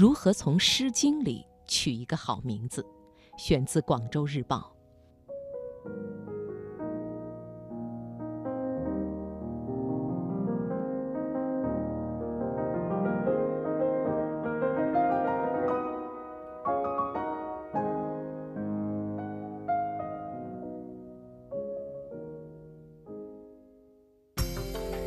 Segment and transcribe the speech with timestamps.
[0.00, 2.82] 如何从《诗经》里取一个好名字，
[3.36, 4.56] 选自《广州日报》。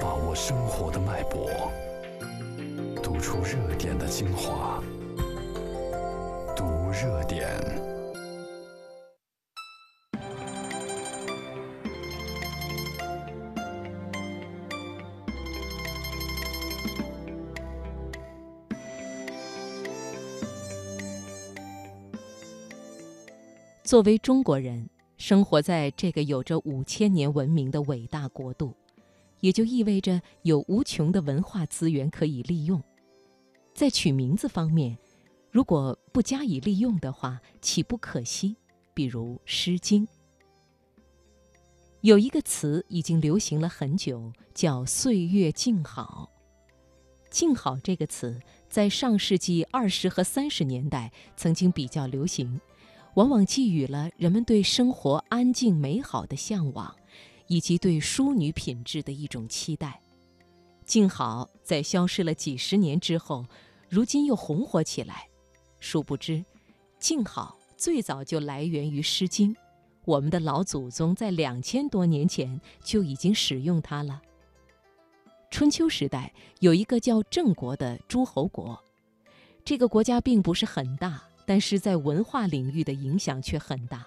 [0.00, 1.46] 把握生活的脉搏，
[3.02, 4.77] 读出热点的精华，
[7.00, 7.46] 热点。
[23.84, 28.74] 作为中国人，生活在这个有着五千年文明的伟大国度。
[29.38, 32.82] 也就意味着有无穷的文化资源可以利用。
[33.72, 34.98] 在取名字方面，
[35.50, 38.56] 如果不加以利用的话，岂不可惜？
[38.94, 40.06] 比如《诗经》，
[42.02, 46.30] 有一个词已经流行了很久，叫“岁月静好”。
[47.30, 52.60] 静好这个词在上世纪二十和三十年代曾经比较流行，
[53.14, 56.94] 往往寄予了人们对生活安静美好的向往。
[57.50, 60.02] 以及对淑女品质的一种期待，
[60.84, 63.46] 静好在消失了几十年之后，
[63.88, 65.30] 如今又红火起来。
[65.80, 66.44] 殊不知，
[66.98, 69.54] 静好最早就来源于《诗经》，
[70.04, 74.20] 我们的老祖宗在两千多年前就已经使用它了。
[75.50, 78.78] 春秋时代有一个叫郑国的诸侯国，
[79.64, 84.06] 这个国家并不是很大，但是在文化领域的影响却很大。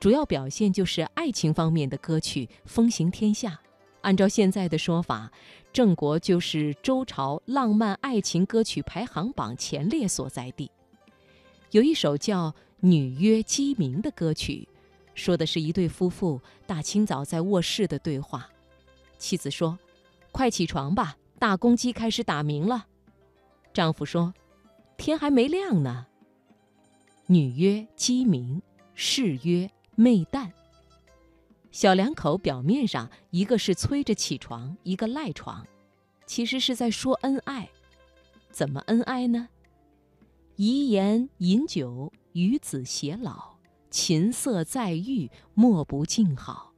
[0.00, 3.60] 主要表现就是爱情方面的歌曲风行天下。
[4.00, 5.30] 按照现在的说法，
[5.72, 10.68] 郑国就是周朝浪漫爱情歌曲排行榜前列所在地。
[11.72, 14.68] 有一首叫《女曰鸡鸣》的歌曲，
[15.14, 18.46] 说的是一对夫妇大清早在卧室的对话。
[19.16, 19.78] 妻子说
[20.32, 22.86] ：“快起床吧，大公鸡开始打鸣了。”
[23.72, 24.34] 丈夫说
[24.98, 26.06] ：“天还没亮呢。”
[27.26, 28.60] 女曰鸡鸣，
[28.94, 29.70] 士曰。
[29.94, 30.50] 媚旦。
[31.70, 35.66] 小两口表面上一个是催着起床，一个赖床，
[36.26, 37.68] 其实是在说恩爱。
[38.50, 39.48] 怎么恩爱呢？
[40.64, 43.56] 遗言饮酒，与子偕老，
[43.90, 46.72] 琴瑟在御，莫不静好。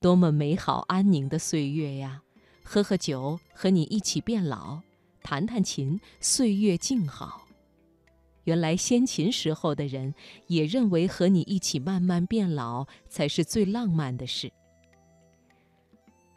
[0.00, 2.22] 多么美好安宁的岁月呀！
[2.64, 4.80] 喝喝酒，和你一起变老；
[5.22, 7.46] 弹弹琴，岁月静好。
[8.44, 10.14] 原来先秦时候的人
[10.46, 14.50] 也认为和你一起慢慢变老才是最浪漫的事。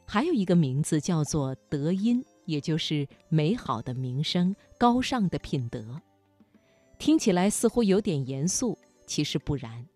[0.05, 6.01] 还有一个名字叫做德音，也就是美好的名声、高尚的品德。
[6.99, 8.77] 听起来似乎有点严肃，
[9.07, 9.87] 其实不然。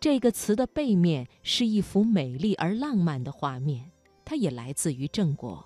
[0.00, 3.88] 这个词的背面是一幅美丽而浪漫的画面，
[4.24, 5.64] 它也来自于郑国。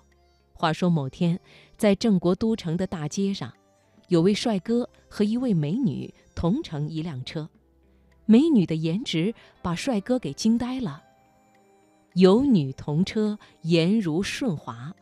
[0.53, 1.39] 话说某天，
[1.75, 3.51] 在郑国都城的大街上。
[4.09, 7.49] 有位帅哥和一位美女同乘一辆车，
[8.27, 11.01] 美女的颜值把帅哥给惊呆了。
[12.13, 14.93] 有女同车，颜如舜华；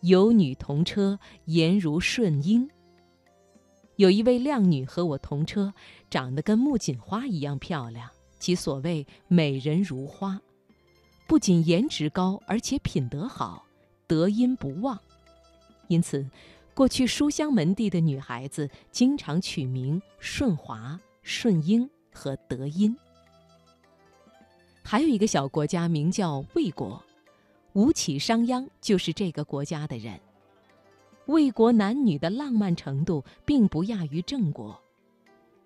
[0.00, 2.68] 有女同车，颜如舜英。
[3.96, 5.72] 有一位靓女和我同车，
[6.10, 10.40] 长得跟木槿花一样漂亮，其所谓美人如花。
[11.26, 13.64] 不仅颜值高，而且品德好，
[14.06, 14.98] 德音不忘。
[15.88, 16.26] 因此。
[16.76, 22.96] 过去书香门第的女孩子经常取名顺华、顺英和德音。
[24.82, 27.00] 还有一个小国家名叫魏国，
[27.74, 30.18] 吴起、商鞅就是这个国家的人。
[31.26, 34.78] 魏国男女的浪漫程度并不亚于郑国。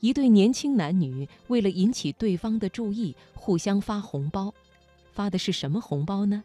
[0.00, 4.54] 一对年轻男女为了引起对方的注意，互相发红包。
[5.10, 6.44] 发的是什么红包呢？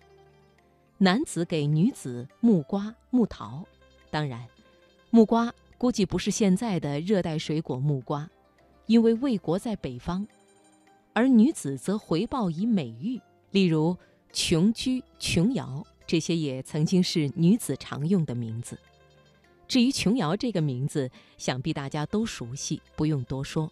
[0.97, 3.63] 男子给女子木瓜、木桃，
[4.09, 4.43] 当然。
[5.11, 8.27] 木瓜估计不是现在的热带水果木瓜，
[8.87, 10.25] 因为魏国在北方，
[11.13, 13.21] 而女子则回报以美玉，
[13.51, 13.95] 例如
[14.31, 18.75] 琼居、琼瑶这些也曾经是女子常用的名字。
[19.67, 23.71] 至于琼瑶这个名字，想必大家都熟悉，不用多说。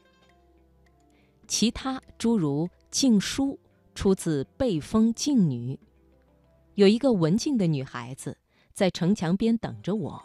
[1.48, 3.60] 其他诸如静书，
[3.94, 5.78] 出自背风静女，
[6.76, 8.38] 有一个文静的女孩子
[8.74, 10.24] 在城墙边等着我。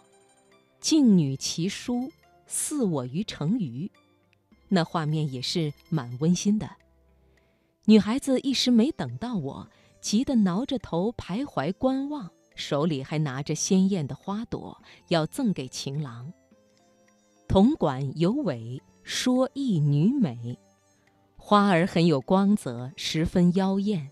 [0.81, 2.11] 静女其书，
[2.47, 3.91] 似我于城隅，
[4.69, 6.71] 那画面也是蛮温馨的。
[7.87, 9.69] 女孩子一时没等到我，
[10.01, 16.33] 急得挠着头徘徊观望，手里还拿着鲜艳的花朵要赠给情郎。
[17.47, 20.59] 铜管有尾，说一女美。
[21.37, 24.11] 花儿很有光泽，十分妖艳。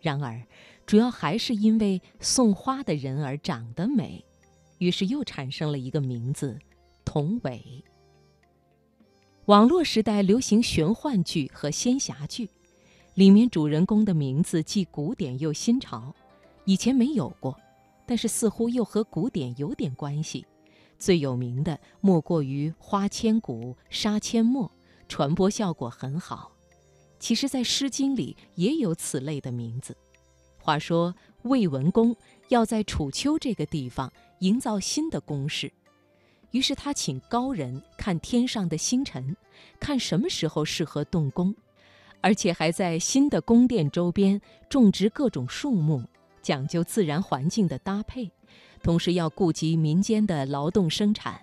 [0.00, 0.42] 然而，
[0.84, 4.24] 主要还是因为送花的人儿长得美，
[4.78, 6.58] 于是又产生了一个名字——
[7.04, 7.84] 童尾。
[9.44, 12.48] 网络时代流行玄幻剧和仙侠剧，
[13.14, 16.12] 里面主人公的名字既古典又新潮，
[16.64, 17.56] 以前没有过，
[18.06, 20.46] 但是似乎又和古典有点关系。
[20.98, 24.70] 最有名的莫过于花千骨、杀阡陌，
[25.08, 26.52] 传播效果很好。
[27.18, 29.96] 其实，在《诗经》里也有此类的名字。
[30.58, 31.12] 话说
[31.42, 32.14] 魏文公
[32.48, 35.72] 要在楚丘这个地方营造新的宫室，
[36.52, 39.36] 于是他请高人看天上的星辰，
[39.80, 41.52] 看什么时候适合动工，
[42.20, 46.04] 而且还在新的宫殿周边种植各种树木，
[46.42, 48.30] 讲究自然环境的搭配，
[48.82, 51.40] 同时要顾及民间的劳动生产。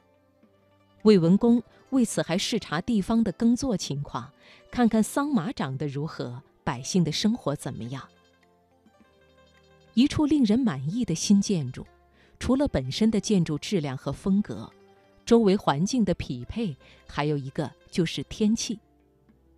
[1.04, 4.32] 魏文公为此还视察地方的耕作情况，
[4.70, 8.08] 看看桑麻长得如何，百姓的生活怎么样。
[9.94, 11.86] 一处令人满意的新建筑，
[12.38, 14.70] 除了本身的建筑质量和风格，
[15.26, 16.76] 周围环境的匹配，
[17.08, 18.80] 还有一个就是天气。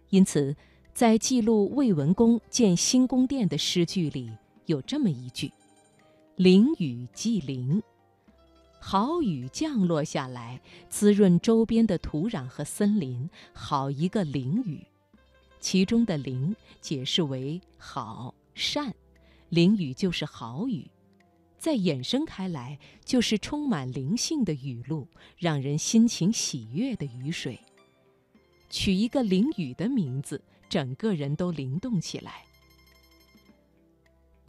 [0.09, 0.55] 因此，
[0.93, 4.31] 在记录魏文公建新宫殿的诗句里，
[4.71, 5.51] 有这么一句
[6.37, 7.83] ：“淋雨即淋。”
[8.79, 10.59] 好雨降落下来，
[10.89, 14.83] 滋润周边的土壤和森林，好一个淋雨。
[15.59, 18.95] 其中的“淋”解释为好善，
[19.49, 20.89] 淋雨就是好雨。
[21.59, 25.07] 再衍生开来，就是充满灵性的雨露，
[25.37, 27.59] 让人心情喜悦的雨水。
[28.71, 32.45] 取一个淋雨的名字，整个人都灵动起来。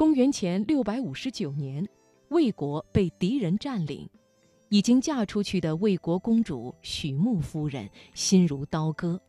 [0.02, 1.88] 公元前六百五十九年，
[2.30, 4.10] 魏国被敌人占领。
[4.68, 9.20] 已经嫁出去的魏国公主许穆夫人心如刀割，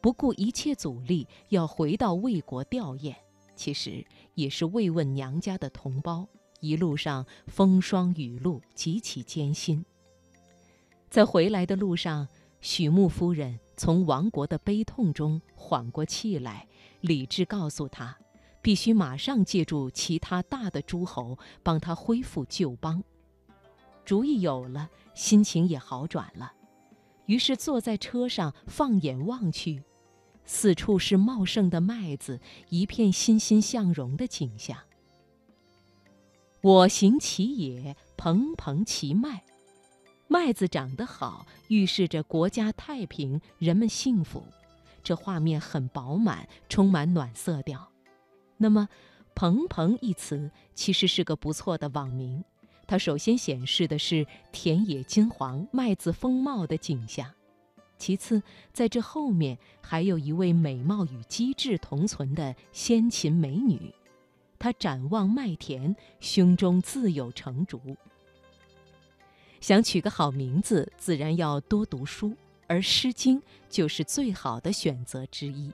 [0.00, 3.14] 不顾一切阻力要回到魏国吊唁。
[3.54, 6.26] 其实也是慰问娘家的同胞，
[6.60, 9.84] 一路上风霜雨露，极其艰辛。
[11.10, 12.26] 在回来的路上，
[12.62, 16.66] 许穆夫人从亡国的悲痛中缓过气来，
[17.02, 18.16] 理智告诉她，
[18.64, 23.04] 必须马上借助其他大的诸侯帮他恢复旧邦。
[24.06, 26.50] 主意有了，心情也好转了，
[27.26, 29.82] 于是坐在车上，放眼望去，
[30.46, 32.40] 四处是茂盛的麦子，
[32.70, 34.78] 一片欣欣向荣的景象。
[36.62, 39.44] 我行其野，蓬蓬其麦，
[40.26, 44.42] 麦子长得好，预示着国家太平，人们幸福。
[45.02, 47.90] 这画面很饱满，充满暖色调。
[48.56, 48.88] 那么
[49.34, 52.44] ，“蓬蓬”一词其实是个不错的网名。
[52.86, 57.32] 它首先显示的是田野金黄、麦子丰茂的景象，
[57.98, 58.42] 其次，
[58.72, 63.94] 在这后面还有一位美貌与机智同存的先秦美女，
[64.58, 67.96] 她展望麦田，胸中自有成竹。
[69.62, 72.36] 想取个好名字，自然要多读书，
[72.66, 73.40] 而《诗经》
[73.70, 75.72] 就是最好的选择之一。